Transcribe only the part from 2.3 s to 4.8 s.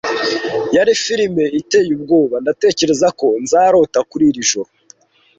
Ndatekereza ko nzarota kuri iri joro.